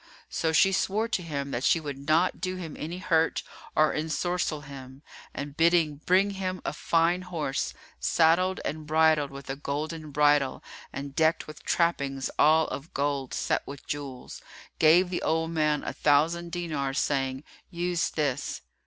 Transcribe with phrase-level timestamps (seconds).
[0.31, 3.43] So she sware to him that she would not do him any hurt
[3.75, 9.55] or ensorcell him, and bidding bring him a fine horse, saddled and bridled with a
[9.55, 14.41] golden bridle and decked with trappings all of gold set with jewels,
[14.79, 18.61] gave the old man a thousand dinars saying, "Use this."